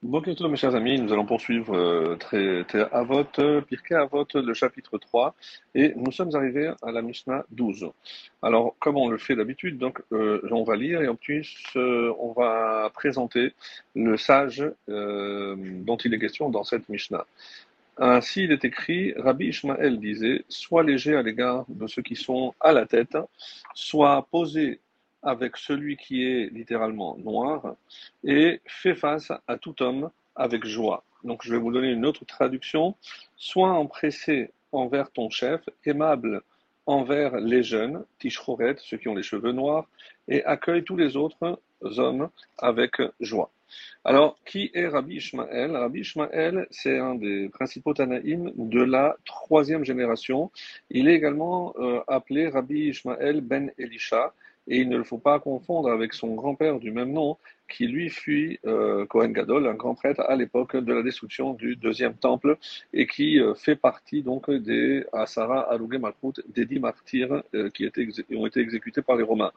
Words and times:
Bonjour 0.00 0.48
mes 0.48 0.56
chers 0.56 0.76
amis, 0.76 1.00
nous 1.00 1.12
allons 1.12 1.26
poursuivre 1.26 1.76
euh, 1.76 2.14
très, 2.14 2.62
très 2.66 2.88
Avot, 2.92 3.24
Pirkei 3.24 3.96
Avot, 3.96 4.28
le 4.32 4.54
chapitre 4.54 4.96
3, 4.96 5.34
et 5.74 5.92
nous 5.96 6.12
sommes 6.12 6.30
arrivés 6.36 6.70
à 6.82 6.92
la 6.92 7.02
Mishnah 7.02 7.44
12. 7.50 7.90
Alors, 8.40 8.76
comme 8.78 8.96
on 8.96 9.08
le 9.08 9.18
fait 9.18 9.34
d'habitude, 9.34 9.76
donc 9.76 10.00
euh, 10.12 10.40
on 10.52 10.62
va 10.62 10.76
lire 10.76 11.02
et 11.02 11.08
en 11.08 11.16
plus 11.16 11.64
euh, 11.74 12.14
on 12.20 12.30
va 12.30 12.92
présenter 12.94 13.54
le 13.96 14.16
sage 14.16 14.64
euh, 14.88 15.56
dont 15.58 15.96
il 15.96 16.14
est 16.14 16.20
question 16.20 16.48
dans 16.48 16.62
cette 16.62 16.88
Mishnah. 16.88 17.26
Ainsi, 17.96 18.44
il 18.44 18.52
est 18.52 18.64
écrit, 18.64 19.14
Rabbi 19.16 19.46
Ishmael 19.46 19.98
disait, 19.98 20.44
sois 20.48 20.84
léger 20.84 21.16
à 21.16 21.22
l'égard 21.22 21.64
de 21.68 21.88
ceux 21.88 22.02
qui 22.02 22.14
sont 22.14 22.54
à 22.60 22.72
la 22.72 22.86
tête, 22.86 23.18
sois 23.74 24.28
posé 24.30 24.78
avec 25.22 25.56
celui 25.56 25.96
qui 25.96 26.24
est 26.24 26.52
littéralement 26.52 27.16
noir 27.18 27.74
et 28.24 28.60
fais 28.66 28.94
face 28.94 29.32
à 29.46 29.58
tout 29.58 29.82
homme 29.82 30.10
avec 30.36 30.64
joie. 30.64 31.04
Donc 31.24 31.42
je 31.44 31.50
vais 31.52 31.58
vous 31.58 31.72
donner 31.72 31.90
une 31.90 32.06
autre 32.06 32.24
traduction. 32.24 32.94
Sois 33.36 33.70
empressé 33.70 34.50
envers 34.72 35.10
ton 35.10 35.30
chef, 35.30 35.62
aimable 35.84 36.42
envers 36.86 37.36
les 37.36 37.62
jeunes, 37.62 38.04
Tishroret, 38.18 38.76
ceux 38.78 38.96
qui 38.96 39.08
ont 39.08 39.14
les 39.14 39.22
cheveux 39.22 39.52
noirs, 39.52 39.86
et 40.26 40.42
accueille 40.44 40.84
tous 40.84 40.96
les 40.96 41.16
autres 41.16 41.60
hommes 41.82 42.30
avec 42.58 42.96
joie. 43.20 43.50
Alors, 44.04 44.38
qui 44.46 44.70
est 44.72 44.88
Rabbi 44.88 45.16
Ishmael 45.16 45.76
Rabbi 45.76 46.00
Ishmael, 46.00 46.66
c'est 46.70 46.98
un 46.98 47.14
des 47.14 47.50
principaux 47.50 47.92
Tanaïm 47.92 48.52
de 48.56 48.82
la 48.82 49.16
troisième 49.26 49.84
génération. 49.84 50.50
Il 50.90 51.08
est 51.08 51.14
également 51.14 51.74
euh, 51.78 52.00
appelé 52.08 52.48
Rabbi 52.48 52.88
Ishmael 52.88 53.42
ben 53.42 53.70
Elisha, 53.76 54.32
et 54.68 54.78
il 54.78 54.88
ne 54.88 54.96
le 54.96 55.04
faut 55.04 55.18
pas 55.18 55.40
confondre 55.40 55.90
avec 55.90 56.14
son 56.14 56.34
grand-père 56.34 56.78
du 56.78 56.90
même 56.90 57.12
nom, 57.12 57.38
qui 57.68 57.86
lui 57.86 58.10
fut 58.10 58.58
euh, 58.66 59.06
Kohen 59.06 59.32
Gadol, 59.32 59.66
un 59.66 59.74
grand 59.74 59.94
prêtre 59.94 60.20
à 60.20 60.36
l'époque 60.36 60.76
de 60.76 60.92
la 60.92 61.02
destruction 61.02 61.54
du 61.54 61.76
deuxième 61.76 62.14
temple, 62.14 62.56
et 62.92 63.06
qui 63.06 63.40
euh, 63.40 63.54
fait 63.54 63.76
partie 63.76 64.22
donc 64.22 64.50
des 64.50 65.04
Asara 65.12 65.60
Alugé 65.60 65.98
Malchut, 65.98 66.42
des 66.48 66.64
dix 66.64 66.80
martyrs 66.80 67.42
euh, 67.54 67.70
qui 67.70 67.84
étaient, 67.84 68.08
ont 68.34 68.46
été 68.46 68.60
exécutés 68.60 69.02
par 69.02 69.16
les 69.16 69.22
Romains. 69.22 69.52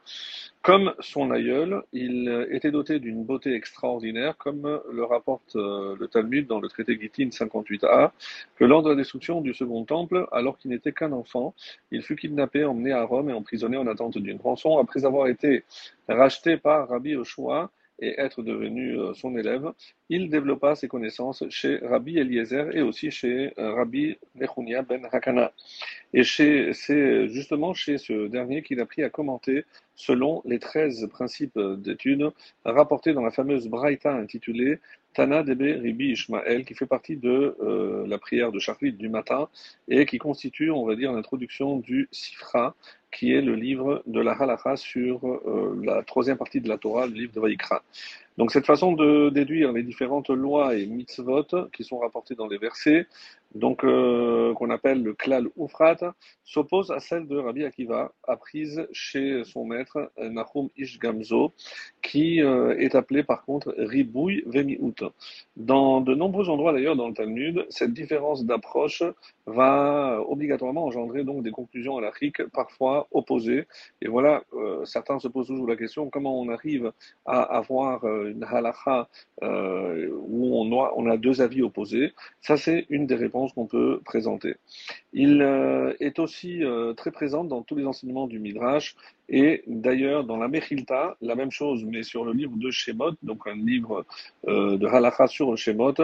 Comme 0.62 0.94
son 1.00 1.32
aïeul, 1.32 1.82
il 1.92 2.28
euh, 2.28 2.54
était 2.54 2.70
doté 2.70 3.00
d'une 3.00 3.24
beauté 3.24 3.52
extraordinaire, 3.54 4.36
comme 4.36 4.80
le 4.92 5.04
rapporte 5.04 5.56
euh, 5.56 5.96
le 5.98 6.06
Talmud 6.06 6.46
dans 6.46 6.60
le 6.60 6.68
traité 6.68 6.96
Gittin 7.00 7.30
58a, 7.30 8.12
que 8.56 8.64
lors 8.64 8.84
de 8.84 8.90
la 8.90 8.94
destruction 8.94 9.40
du 9.40 9.54
second 9.54 9.84
temple, 9.84 10.28
alors 10.30 10.58
qu'il 10.58 10.70
n'était 10.70 10.92
qu'un 10.92 11.10
enfant, 11.10 11.54
il 11.90 12.02
fut 12.02 12.14
kidnappé, 12.14 12.64
emmené 12.64 12.92
à 12.92 13.02
Rome 13.02 13.30
et 13.30 13.32
emprisonné 13.32 13.76
en 13.76 13.88
attente 13.88 14.18
d'une 14.18 14.40
rançon, 14.40 14.78
après 14.78 15.04
avoir 15.04 15.26
été 15.26 15.64
racheté 16.08 16.56
par 16.56 16.88
Rabbi 16.88 17.10
Yoshua, 17.10 17.70
et 18.02 18.20
être 18.20 18.42
devenu 18.42 18.98
euh, 18.98 19.14
son 19.14 19.36
élève, 19.36 19.72
il 20.10 20.28
développa 20.28 20.74
ses 20.74 20.88
connaissances 20.88 21.44
chez 21.48 21.78
Rabbi 21.78 22.18
Eliezer 22.18 22.76
et 22.76 22.82
aussi 22.82 23.10
chez 23.10 23.52
euh, 23.58 23.72
Rabbi 23.74 24.16
Nechunia 24.34 24.82
ben 24.82 25.08
Hakana. 25.10 25.52
Et 26.12 26.24
c'est 26.24 27.28
justement 27.28 27.72
chez 27.72 27.96
ce 27.96 28.26
dernier 28.26 28.62
qu'il 28.62 28.80
a 28.80 28.86
pris 28.86 29.02
à 29.02 29.08
commenter 29.08 29.64
selon 29.94 30.42
les 30.44 30.58
13 30.58 31.08
principes 31.08 31.58
d'études 31.58 32.28
rapportés 32.64 33.14
dans 33.14 33.22
la 33.22 33.30
fameuse 33.30 33.68
Braïta 33.68 34.12
intitulée 34.12 34.78
Tana 35.14 35.42
Debe 35.42 35.82
Ribi 35.82 36.12
Ishmael, 36.12 36.64
qui 36.64 36.74
fait 36.74 36.86
partie 36.86 37.16
de 37.16 37.56
euh, 37.60 38.06
la 38.06 38.18
prière 38.18 38.50
de 38.50 38.58
Charlit 38.58 38.92
du 38.92 39.08
matin 39.08 39.48
et 39.88 40.06
qui 40.06 40.18
constitue, 40.18 40.70
on 40.70 40.86
va 40.86 40.96
dire, 40.96 41.12
l'introduction 41.12 41.78
du 41.78 42.08
Sifra, 42.10 42.74
qui 43.12 43.32
est 43.32 43.42
le 43.42 43.54
livre 43.54 44.02
de 44.06 44.20
la 44.20 44.32
Halacha 44.32 44.76
sur 44.76 45.24
euh, 45.26 45.78
la 45.84 46.02
troisième 46.02 46.38
partie 46.38 46.60
de 46.60 46.68
la 46.68 46.78
Torah, 46.78 47.06
le 47.06 47.12
livre 47.12 47.32
de 47.32 47.40
Vaïkra. 47.40 47.82
Donc 48.38 48.50
cette 48.50 48.64
façon 48.64 48.92
de 48.92 49.28
déduire 49.28 49.72
les 49.72 49.82
différentes 49.82 50.30
lois 50.30 50.74
et 50.74 50.86
mitzvot 50.86 51.68
qui 51.72 51.84
sont 51.84 51.98
rapportées 51.98 52.34
dans 52.34 52.46
les 52.46 52.56
versets, 52.56 53.06
donc 53.54 53.84
euh, 53.84 54.54
qu'on 54.54 54.70
appelle 54.70 55.02
le 55.02 55.12
klal 55.12 55.48
ufrat, 55.58 56.14
s'oppose 56.42 56.90
à 56.90 56.98
celle 56.98 57.28
de 57.28 57.36
Rabbi 57.36 57.64
Akiva, 57.64 58.12
apprise 58.26 58.86
chez 58.92 59.44
son 59.44 59.66
maître 59.66 60.10
Nahum 60.18 60.70
Ish 60.78 60.98
Gamzo, 60.98 61.52
qui 62.00 62.40
euh, 62.40 62.74
est 62.78 62.94
appelé 62.94 63.22
par 63.22 63.44
contre 63.44 63.74
ribouy 63.76 64.42
vemiut. 64.46 64.94
Dans 65.56 66.00
de 66.00 66.14
nombreux 66.14 66.48
endroits 66.48 66.72
d'ailleurs 66.72 66.96
dans 66.96 67.08
le 67.08 67.14
Talmud, 67.14 67.66
cette 67.68 67.92
différence 67.92 68.46
d'approche 68.46 69.02
va 69.44 70.22
obligatoirement 70.26 70.86
engendrer 70.86 71.24
donc 71.24 71.42
des 71.42 71.50
conclusions 71.50 71.98
halachiques 71.98 72.42
parfois 72.46 73.01
opposées. 73.10 73.66
Et 74.00 74.08
voilà, 74.08 74.42
euh, 74.54 74.84
certains 74.84 75.18
se 75.18 75.28
posent 75.28 75.48
toujours 75.48 75.66
la 75.66 75.76
question 75.76 76.10
comment 76.10 76.40
on 76.40 76.48
arrive 76.48 76.92
à 77.24 77.42
avoir 77.42 78.04
euh, 78.04 78.30
une 78.30 78.44
halakha 78.44 79.08
euh, 79.42 80.08
où 80.12 80.56
on 80.56 81.10
a, 81.10 81.16
deux 81.16 81.40
avis 81.40 81.62
opposés. 81.62 82.12
Ça, 82.40 82.56
c'est 82.56 82.86
une 82.88 83.06
des 83.06 83.14
réponses 83.14 83.52
qu'on 83.52 83.66
peut 83.66 84.00
présenter. 84.04 84.56
Il 85.12 85.42
est 86.00 86.18
aussi 86.18 86.62
très 86.96 87.10
présent 87.10 87.44
dans 87.44 87.62
tous 87.62 87.76
les 87.76 87.84
enseignements 87.84 88.26
du 88.26 88.38
Midrash 88.38 88.96
et 89.28 89.62
d'ailleurs 89.66 90.24
dans 90.24 90.38
la 90.38 90.48
Mechilta, 90.48 91.16
la 91.20 91.34
même 91.34 91.50
chose, 91.50 91.84
mais 91.84 92.02
sur 92.02 92.24
le 92.24 92.32
livre 92.32 92.56
de 92.56 92.70
Shemot, 92.70 93.12
donc 93.22 93.46
un 93.46 93.54
livre 93.54 94.06
de 94.46 94.86
halakha 94.86 95.26
sur 95.26 95.56
Shemot, 95.56 95.94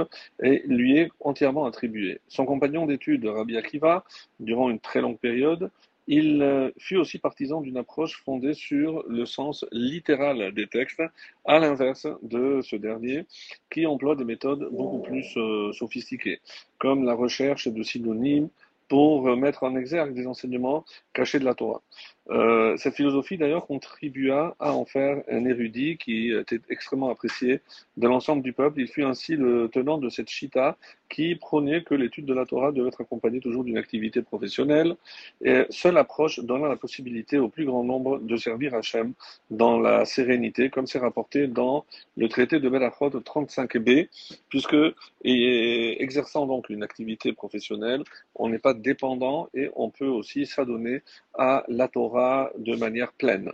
et 0.42 0.62
lui 0.66 0.98
est 0.98 1.10
entièrement 1.20 1.64
attribué. 1.64 2.20
Son 2.28 2.44
compagnon 2.44 2.86
d'études, 2.86 3.24
Rabbi 3.24 3.56
Akiva, 3.56 4.04
durant 4.40 4.68
une 4.68 4.78
très 4.78 5.00
longue 5.00 5.18
période, 5.18 5.70
il 6.08 6.42
euh, 6.42 6.70
fut 6.78 6.96
aussi 6.96 7.18
partisan 7.18 7.60
d'une 7.60 7.76
approche 7.76 8.20
fondée 8.24 8.54
sur 8.54 9.04
le 9.06 9.26
sens 9.26 9.64
littéral 9.70 10.52
des 10.54 10.66
textes, 10.66 11.02
à 11.44 11.58
l'inverse 11.58 12.06
de 12.22 12.60
ce 12.62 12.76
dernier, 12.76 13.26
qui 13.70 13.86
emploie 13.86 14.16
des 14.16 14.24
méthodes 14.24 14.68
beaucoup 14.72 15.00
plus 15.00 15.36
euh, 15.36 15.70
sophistiquées, 15.72 16.40
comme 16.78 17.04
la 17.04 17.14
recherche 17.14 17.68
de 17.68 17.82
synonymes, 17.82 18.48
pour 18.88 19.36
mettre 19.36 19.64
en 19.64 19.76
exergue 19.76 20.14
des 20.14 20.26
enseignements 20.26 20.82
cachés 21.12 21.38
de 21.38 21.44
la 21.44 21.54
Torah. 21.54 21.82
Euh, 22.30 22.76
cette 22.76 22.94
philosophie 22.94 23.38
d'ailleurs 23.38 23.66
contribua 23.66 24.54
à 24.58 24.72
en 24.72 24.84
faire 24.84 25.22
un 25.30 25.44
érudit 25.46 25.96
qui 25.96 26.30
était 26.30 26.60
extrêmement 26.68 27.10
apprécié 27.10 27.60
de 27.96 28.06
l'ensemble 28.06 28.42
du 28.42 28.52
peuple. 28.52 28.80
Il 28.80 28.88
fut 28.88 29.02
ainsi 29.02 29.34
le 29.36 29.68
tenant 29.68 29.98
de 29.98 30.08
cette 30.10 30.28
chita 30.28 30.76
qui 31.08 31.36
prônait 31.36 31.82
que 31.82 31.94
l'étude 31.94 32.26
de 32.26 32.34
la 32.34 32.44
Torah 32.44 32.70
devait 32.70 32.88
être 32.88 33.00
accompagnée 33.00 33.40
toujours 33.40 33.64
d'une 33.64 33.78
activité 33.78 34.20
professionnelle. 34.20 34.96
Et 35.42 35.64
seule 35.70 35.96
approche 35.96 36.40
donnant 36.40 36.66
la 36.66 36.76
possibilité 36.76 37.38
au 37.38 37.48
plus 37.48 37.64
grand 37.64 37.82
nombre 37.82 38.18
de 38.18 38.36
servir 38.36 38.74
Hachem 38.74 39.14
dans 39.50 39.80
la 39.80 40.04
sérénité, 40.04 40.68
comme 40.68 40.86
c'est 40.86 40.98
rapporté 40.98 41.46
dans 41.46 41.86
le 42.16 42.28
traité 42.28 42.60
de 42.60 42.68
Belachot 42.68 43.08
35b, 43.08 44.08
puisque 44.50 44.76
exerçant 45.24 46.46
donc 46.46 46.68
une 46.68 46.82
activité 46.82 47.32
professionnelle, 47.32 48.02
on 48.34 48.50
n'est 48.50 48.58
pas 48.58 48.74
dépendant 48.74 49.48
et 49.54 49.70
on 49.76 49.88
peut 49.90 50.06
aussi 50.06 50.44
s'adonner 50.44 51.02
à 51.34 51.64
la 51.68 51.88
Torah 51.88 52.17
de 52.58 52.76
manière 52.76 53.12
pleine. 53.12 53.50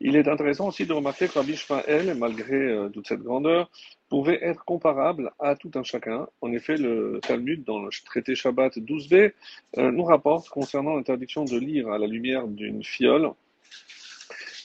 Il 0.00 0.16
est 0.16 0.28
intéressant 0.28 0.68
aussi 0.68 0.86
de 0.86 0.92
remarquer 0.92 1.28
que 1.28 1.34
Rabbi 1.34 1.56
Shmael, 1.56 2.14
malgré 2.16 2.56
euh, 2.56 2.88
toute 2.88 3.06
cette 3.06 3.22
grandeur, 3.22 3.70
pouvait 4.08 4.38
être 4.42 4.64
comparable 4.64 5.32
à 5.38 5.56
tout 5.56 5.70
un 5.74 5.82
chacun. 5.82 6.26
En 6.40 6.52
effet, 6.52 6.76
le 6.76 7.20
Talmud, 7.22 7.64
dans 7.64 7.80
le 7.82 7.90
traité 8.04 8.34
Shabbat 8.34 8.78
12b, 8.78 9.32
euh, 9.78 9.90
nous 9.90 10.04
rapporte 10.04 10.48
concernant 10.48 10.96
l'interdiction 10.96 11.44
de 11.44 11.56
lire 11.56 11.88
à 11.90 11.98
la 11.98 12.06
lumière 12.06 12.46
d'une 12.46 12.84
fiole, 12.84 13.30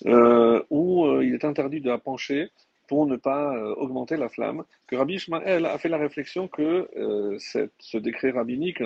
euh, 0.06 0.62
où 0.70 1.22
il 1.22 1.34
est 1.34 1.46
interdit 1.46 1.82
de 1.82 1.90
la 1.90 1.98
pencher 1.98 2.50
pour 2.88 3.06
ne 3.06 3.18
pas 3.18 3.54
augmenter 3.76 4.16
la 4.16 4.30
flamme, 4.30 4.64
que 4.88 4.96
Rabbi 4.96 5.16
Ishmael 5.16 5.66
a 5.66 5.78
fait 5.78 5.90
la 5.90 5.98
réflexion 5.98 6.48
que 6.48 6.88
ce 7.38 7.98
décret 7.98 8.32
rabbinique 8.32 8.82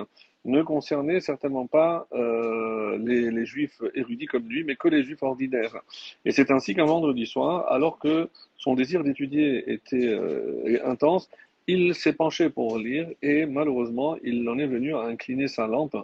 ne 0.45 0.63
concernait 0.63 1.19
certainement 1.19 1.67
pas 1.67 2.07
euh, 2.13 2.97
les, 2.99 3.31
les, 3.31 3.45
juifs 3.45 3.81
érudits 3.93 4.25
comme 4.25 4.47
lui, 4.47 4.63
mais 4.63 4.75
que 4.75 4.87
les 4.87 5.03
juifs 5.03 5.21
ordinaires. 5.21 5.81
Et 6.25 6.31
c'est 6.31 6.51
ainsi 6.51 6.73
qu'un 6.73 6.85
vendredi 6.85 7.25
soir, 7.25 7.71
alors 7.71 7.99
que 7.99 8.29
son 8.57 8.73
désir 8.73 9.03
d'étudier 9.03 9.71
était 9.71 10.07
euh, 10.07 10.79
intense, 10.83 11.29
il 11.67 11.93
s'est 11.93 12.13
penché 12.13 12.49
pour 12.49 12.77
lire 12.77 13.07
et 13.21 13.45
malheureusement, 13.45 14.17
il 14.23 14.47
en 14.49 14.57
est 14.57 14.67
venu 14.67 14.95
à 14.95 15.01
incliner 15.01 15.47
sa 15.47 15.67
lampe 15.67 15.95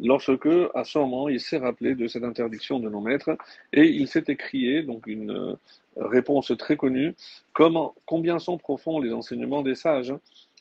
lorsque, 0.00 0.48
à 0.74 0.84
ce 0.84 0.98
moment, 0.98 1.28
il 1.28 1.38
s'est 1.38 1.58
rappelé 1.58 1.94
de 1.94 2.06
cette 2.06 2.24
interdiction 2.24 2.80
de 2.80 2.88
nos 2.88 3.00
maîtres 3.00 3.36
et 3.72 3.84
il 3.84 4.08
s'est 4.08 4.24
écrié, 4.28 4.82
donc 4.82 5.06
une 5.06 5.56
réponse 5.96 6.52
très 6.58 6.76
connue, 6.76 7.14
comment, 7.52 7.94
combien 8.06 8.38
sont 8.38 8.56
profonds 8.56 9.00
les 9.00 9.12
enseignements 9.12 9.62
des 9.62 9.74
sages? 9.74 10.14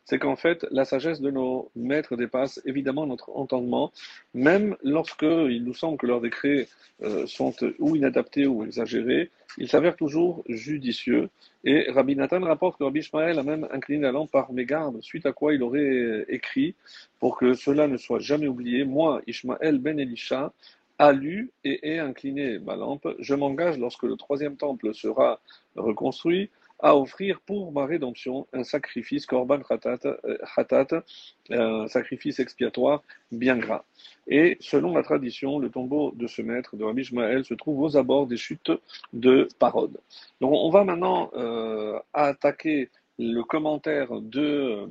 C'est 0.06 0.20
qu'en 0.20 0.36
fait, 0.36 0.66
la 0.72 0.86
sagesse 0.86 1.22
de 1.22 1.32
nos 1.32 1.72
maîtres 1.76 2.16
dépasse 2.16 2.62
évidemment 2.66 3.06
notre 3.06 3.30
entendement, 3.36 3.92
même 4.34 4.76
lorsque 4.84 5.24
il 5.24 5.64
nous 5.64 5.74
semble 5.74 5.98
que 5.98 6.08
leurs 6.08 6.22
décrets 6.22 6.68
euh, 7.04 7.26
sont 7.28 7.54
ou 7.80 7.96
inadaptés 7.96 8.48
ou 8.48 8.64
exagérés, 8.64 9.32
ils 9.58 9.70
s'avèrent 9.70 9.96
toujours 9.96 10.44
judicieux. 10.48 11.30
Et 11.64 11.90
Rabbi 11.92 12.16
Nathan 12.16 12.42
rapporte 12.42 12.78
que 12.78 12.84
Rabbi 12.84 13.00
Ishmael 13.00 13.38
a 13.40 13.44
même 13.44 13.68
incliné 13.72 14.04
la 14.04 14.12
lampe 14.12 14.32
par 14.32 14.52
mégarde, 14.52 15.02
suite 15.02 15.26
à 15.26 15.34
quoi 15.34 15.54
il 15.54 15.64
aurait 15.64 16.26
écrit, 16.30 16.76
pour 17.20 17.38
que 17.38 17.54
cela 17.54 17.88
ne 17.88 17.98
soit 17.98 18.20
jamais 18.20 18.48
oublié, 18.48 18.84
moi, 18.84 19.22
Ishmael 19.28 19.80
ben 19.80 20.00
Elisha, 20.00 20.54
a 20.98 21.12
lu 21.12 21.52
et 21.64 21.94
ai 21.94 22.00
incliné 22.00 22.60
ma 22.60 22.76
lampe. 22.76 23.08
Je 23.18 23.34
m'engage 23.34 23.80
lorsque 23.80 24.04
le 24.04 24.16
troisième 24.16 24.56
temple 24.56 24.94
sera 24.94 25.40
reconstruit 25.76 26.52
à 26.82 26.96
offrir 26.96 27.40
pour 27.42 27.72
ma 27.72 27.86
rédemption 27.86 28.48
un 28.54 28.64
sacrifice, 28.64 29.26
korban 29.26 29.60
khatat, 29.60 31.04
un 31.50 31.88
sacrifice 31.88 32.40
expiatoire 32.40 33.04
bien 33.32 33.58
gras. 33.58 33.84
Et 34.28 34.58
selon 34.60 34.94
la 34.94 35.04
tradition, 35.04 35.60
le 35.60 35.70
tombeau 35.70 36.12
de 36.16 36.28
ce 36.28 36.42
maître, 36.42 36.76
de 36.76 36.84
Rabbi 36.84 37.02
Ishmael, 37.02 37.46
se 37.46 37.54
trouve 37.54 37.82
aux 37.82 37.98
abords 37.98 38.28
des 38.28 38.38
chutes 38.38 38.72
de 39.14 39.48
Parode. 39.60 39.98
Donc 40.40 40.54
on 40.54 40.70
va 40.70 40.84
maintenant 40.84 41.32
euh, 41.36 42.00
attaquer 42.14 42.90
le 43.20 43.42
commentaire 43.44 44.20
de 44.20 44.90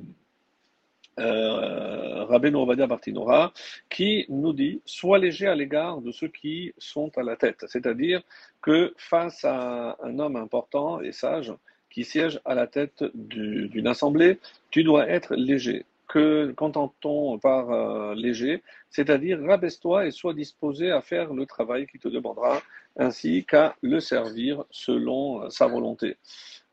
euh, 1.19 2.25
Rabbeinu 2.25 2.56
Ovadia 2.56 2.86
Bartinora, 2.86 3.52
qui 3.88 4.26
nous 4.28 4.52
dit 4.52 4.81
Sois 4.84 5.19
léger 5.19 5.48
à 5.48 5.54
l'égard 5.54 6.00
de 6.00 6.12
ceux 6.12 6.28
qui 6.28 6.72
sont 6.78 7.10
à 7.19 7.22
la 7.22 7.36
tête. 7.36 7.64
C'est-à-dire 7.66 8.22
que 8.62 8.94
face 8.96 9.44
à 9.44 9.96
un 10.02 10.19
homme 10.19 10.36
important 10.36 11.00
et 11.00 11.12
sage 11.12 11.52
qui 11.90 12.04
siège 12.04 12.40
à 12.44 12.54
la 12.54 12.66
tête 12.66 13.04
d'une 13.14 13.87
assemblée, 13.87 14.38
tu 14.70 14.84
dois 14.84 15.08
être 15.08 15.34
léger. 15.34 15.84
Que 16.08 16.52
qu'entend-on 16.56 17.38
par 17.38 17.70
euh, 17.70 18.14
léger? 18.14 18.62
C'est-à-dire 18.88 19.40
rabaisse-toi 19.40 20.06
et 20.06 20.10
sois 20.10 20.34
disposé 20.34 20.90
à 20.90 21.00
faire 21.00 21.32
le 21.32 21.46
travail 21.46 21.87
qui 21.87 21.98
te 21.98 22.08
demandera, 22.08 22.60
ainsi 22.96 23.44
qu'à 23.44 23.76
le 23.82 24.00
servir 24.00 24.64
selon 24.70 25.48
sa 25.50 25.69
volonté. 25.69 26.16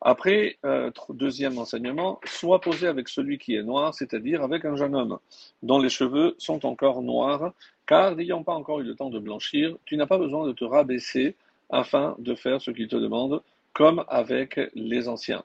Après, 0.01 0.57
euh, 0.63 0.91
deuxième 1.09 1.57
enseignement, 1.57 2.19
sois 2.25 2.61
posé 2.61 2.87
avec 2.87 3.09
celui 3.09 3.39
qui 3.39 3.55
est 3.55 3.63
noir, 3.63 3.95
c'est-à-dire 3.95 4.43
avec 4.43 4.63
un 4.65 4.75
jeune 4.75 4.95
homme 4.95 5.17
dont 5.63 5.79
les 5.79 5.89
cheveux 5.89 6.35
sont 6.37 6.65
encore 6.65 7.01
noirs, 7.01 7.53
car 7.87 8.15
n'ayant 8.15 8.43
pas 8.43 8.53
encore 8.53 8.79
eu 8.79 8.83
le 8.83 8.95
temps 8.95 9.09
de 9.09 9.19
blanchir, 9.19 9.75
tu 9.85 9.97
n'as 9.97 10.05
pas 10.05 10.19
besoin 10.19 10.45
de 10.45 10.51
te 10.51 10.63
rabaisser 10.63 11.35
afin 11.69 12.15
de 12.19 12.35
faire 12.35 12.61
ce 12.61 12.71
qu'il 12.71 12.87
te 12.87 12.95
demande, 12.95 13.41
comme 13.77 14.03
avec 14.07 14.59
les 14.73 15.07
anciens. 15.07 15.43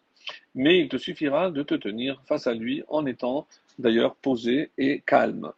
Mais 0.55 0.79
il 0.79 0.89
te 0.89 0.97
suffira 0.97 1.51
de 1.51 1.63
te 1.63 1.75
tenir 1.75 2.23
face 2.25 2.47
à 2.47 2.55
lui 2.55 2.83
en 2.89 3.05
étant 3.05 3.47
d'ailleurs 3.79 4.15
posé 4.17 4.71
et 4.79 5.03
calme. 5.05 5.53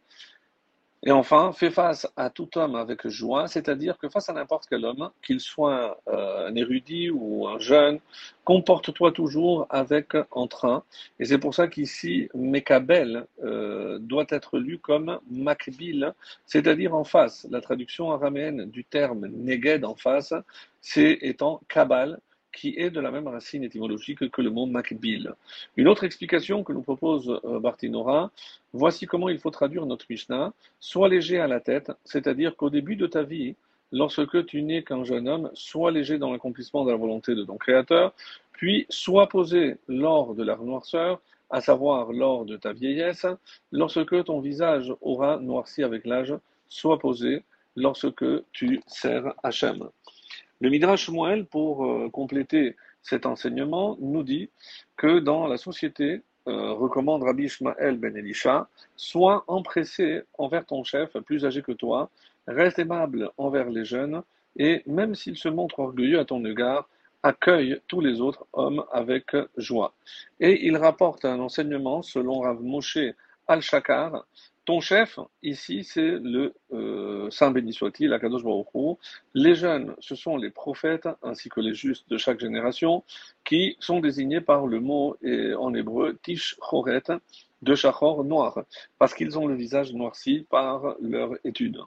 Et 1.06 1.12
enfin, 1.12 1.52
fais 1.52 1.70
face 1.70 2.08
à 2.16 2.30
tout 2.30 2.58
homme 2.58 2.74
avec 2.74 3.06
joie, 3.06 3.46
c'est-à-dire 3.46 3.96
que 3.96 4.08
face 4.08 4.28
à 4.28 4.32
n'importe 4.32 4.64
quel 4.68 4.84
homme, 4.84 5.10
qu'il 5.24 5.38
soit 5.38 6.00
euh, 6.08 6.48
un 6.48 6.56
érudit 6.56 7.10
ou 7.10 7.46
un 7.46 7.60
jeune, 7.60 8.00
comporte-toi 8.42 9.12
toujours 9.12 9.66
avec 9.70 10.16
entrain. 10.32 10.82
Et 11.20 11.26
c'est 11.26 11.38
pour 11.38 11.54
ça 11.54 11.68
qu'ici, 11.68 12.28
Mekabel 12.34 13.26
euh, 13.44 13.98
doit 14.00 14.26
être 14.30 14.58
lu 14.58 14.78
comme 14.78 15.20
Makbil, 15.30 16.12
c'est-à-dire 16.44 16.92
en 16.92 17.04
face. 17.04 17.46
La 17.50 17.60
traduction 17.60 18.10
araméenne 18.10 18.68
du 18.68 18.82
terme 18.84 19.28
Neged 19.28 19.84
en 19.84 19.94
face, 19.94 20.34
c'est 20.80 21.18
étant 21.20 21.60
Kabal, 21.68 22.18
qui 22.54 22.74
est 22.78 22.90
de 22.90 23.00
la 23.00 23.10
même 23.10 23.28
racine 23.28 23.64
étymologique 23.64 24.30
que 24.30 24.42
le 24.42 24.50
mot 24.50 24.66
Makbil. 24.66 25.34
Une 25.76 25.88
autre 25.88 26.04
explication 26.04 26.62
que 26.64 26.72
nous 26.72 26.82
propose 26.82 27.40
euh, 27.44 27.60
Bartinora, 27.60 28.30
voici 28.72 29.06
comment 29.06 29.28
il 29.28 29.38
faut 29.38 29.50
traduire 29.50 29.86
notre 29.86 30.06
Mishnah. 30.08 30.52
Sois 30.80 31.08
léger 31.08 31.38
à 31.40 31.46
la 31.46 31.60
tête, 31.60 31.92
c'est-à-dire 32.04 32.56
qu'au 32.56 32.70
début 32.70 32.96
de 32.96 33.06
ta 33.06 33.22
vie, 33.22 33.56
lorsque 33.92 34.46
tu 34.46 34.62
n'es 34.62 34.82
qu'un 34.82 35.04
jeune 35.04 35.28
homme, 35.28 35.50
sois 35.54 35.90
léger 35.90 36.18
dans 36.18 36.32
l'accomplissement 36.32 36.84
de 36.84 36.90
la 36.90 36.96
volonté 36.96 37.34
de 37.34 37.44
ton 37.44 37.56
Créateur, 37.56 38.14
puis 38.52 38.86
sois 38.88 39.28
posé 39.28 39.76
lors 39.88 40.34
de 40.34 40.42
la 40.42 40.56
noirceur, 40.56 41.20
à 41.50 41.60
savoir 41.60 42.12
lors 42.12 42.44
de 42.44 42.56
ta 42.56 42.72
vieillesse, 42.72 43.26
lorsque 43.70 44.24
ton 44.24 44.40
visage 44.40 44.92
aura 45.00 45.38
noirci 45.38 45.82
avec 45.82 46.04
l'âge, 46.06 46.34
sois 46.68 46.98
posé 46.98 47.44
lorsque 47.76 48.24
tu 48.52 48.80
sers 48.86 49.32
Hachem. 49.42 49.88
Le 50.60 50.70
Midrash 50.70 51.08
Moël, 51.08 51.46
pour 51.46 51.84
euh, 51.84 52.08
compléter 52.10 52.76
cet 53.02 53.26
enseignement, 53.26 53.96
nous 54.00 54.22
dit 54.22 54.50
que 54.96 55.18
dans 55.18 55.46
la 55.46 55.56
société, 55.56 56.22
euh, 56.46 56.72
recommande 56.72 57.22
Rabbi 57.22 57.44
Ishmael 57.44 57.98
ben 57.98 58.16
Elisha, 58.16 58.68
sois 58.96 59.44
empressé 59.46 60.22
envers 60.38 60.64
ton 60.64 60.84
chef 60.84 61.16
plus 61.18 61.44
âgé 61.44 61.62
que 61.62 61.72
toi, 61.72 62.10
reste 62.46 62.78
aimable 62.78 63.30
envers 63.36 63.68
les 63.70 63.84
jeunes, 63.84 64.22
et 64.56 64.82
même 64.86 65.14
s'il 65.14 65.36
se 65.36 65.48
montre 65.48 65.80
orgueilleux 65.80 66.20
à 66.20 66.24
ton 66.24 66.44
égard, 66.44 66.88
accueille 67.22 67.80
tous 67.88 68.00
les 68.00 68.20
autres 68.20 68.46
hommes 68.52 68.84
avec 68.92 69.34
joie. 69.56 69.94
Et 70.40 70.66
il 70.66 70.76
rapporte 70.76 71.24
un 71.24 71.40
enseignement 71.40 72.02
selon 72.02 72.40
Rav 72.40 72.62
Moshe 72.62 72.98
al-Shakar, 73.48 74.26
ton 74.64 74.80
chef, 74.80 75.18
ici, 75.42 75.84
c'est 75.84 76.18
le 76.18 76.54
euh, 76.72 77.30
Saint 77.30 77.50
béni 77.50 77.72
soit-il, 77.72 78.12
Akadosh 78.12 78.42
Les 79.34 79.54
jeunes, 79.54 79.94
ce 80.00 80.14
sont 80.14 80.36
les 80.36 80.50
prophètes 80.50 81.08
ainsi 81.22 81.48
que 81.48 81.60
les 81.60 81.74
justes 81.74 82.08
de 82.08 82.16
chaque 82.16 82.40
génération 82.40 83.04
qui 83.44 83.76
sont 83.80 84.00
désignés 84.00 84.40
par 84.40 84.66
le 84.66 84.80
mot 84.80 85.16
en 85.58 85.74
hébreu 85.74 86.18
Tish 86.22 86.56
Choret 86.60 87.02
de 87.64 87.74
Shachor 87.74 88.24
noir, 88.24 88.62
parce 88.98 89.14
qu'ils 89.14 89.38
ont 89.38 89.46
le 89.46 89.54
visage 89.54 89.92
noirci 89.92 90.46
par 90.50 90.96
leur 91.00 91.30
étude. 91.44 91.78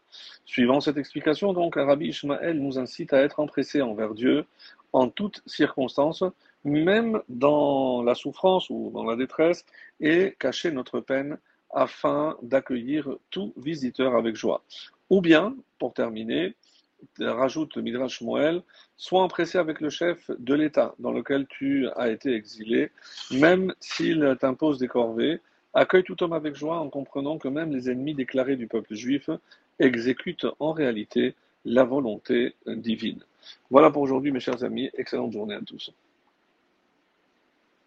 Suivant 0.45 0.81
cette 0.81 0.97
explication, 0.97 1.53
donc, 1.53 1.75
Rabbi 1.75 2.07
Ishmael 2.07 2.59
nous 2.59 2.79
incite 2.79 3.13
à 3.13 3.21
être 3.21 3.39
empressés 3.39 3.81
envers 3.81 4.13
Dieu 4.13 4.45
en 4.91 5.09
toutes 5.09 5.41
circonstances, 5.45 6.23
même 6.63 7.21
dans 7.29 8.01
la 8.01 8.15
souffrance 8.15 8.69
ou 8.69 8.91
dans 8.93 9.03
la 9.03 9.15
détresse, 9.15 9.65
et 9.99 10.35
cacher 10.39 10.71
notre 10.71 10.99
peine 10.99 11.37
afin 11.71 12.37
d'accueillir 12.41 13.09
tout 13.29 13.53
visiteur 13.57 14.15
avec 14.15 14.35
joie. 14.35 14.63
Ou 15.09 15.21
bien, 15.21 15.55
pour 15.79 15.93
terminer, 15.93 16.55
rajoute 17.19 17.75
le 17.75 17.81
Midrash 17.81 18.21
Moël, 18.21 18.61
sois 18.95 19.21
empressé 19.21 19.57
avec 19.57 19.81
le 19.81 19.89
chef 19.89 20.31
de 20.39 20.53
l'État 20.53 20.95
dans 20.99 21.11
lequel 21.11 21.47
tu 21.47 21.87
as 21.95 22.09
été 22.09 22.33
exilé, 22.33 22.91
même 23.31 23.73
s'il 23.79 24.35
t'impose 24.39 24.79
des 24.79 24.87
corvées, 24.87 25.39
accueille 25.73 26.03
tout 26.03 26.21
homme 26.23 26.33
avec 26.33 26.55
joie 26.55 26.79
en 26.79 26.89
comprenant 26.89 27.37
que 27.37 27.47
même 27.47 27.71
les 27.71 27.89
ennemis 27.89 28.15
déclarés 28.15 28.55
du 28.55 28.67
peuple 28.67 28.95
juif 28.95 29.29
exécutent 29.79 30.47
en 30.59 30.71
réalité 30.71 31.35
la 31.65 31.83
volonté 31.83 32.55
divine. 32.65 33.23
Voilà 33.69 33.91
pour 33.91 34.01
aujourd'hui 34.01 34.31
mes 34.31 34.39
chers 34.39 34.63
amis, 34.63 34.89
excellente 34.95 35.33
journée 35.33 35.55
à 35.55 35.61
tous. 35.61 35.91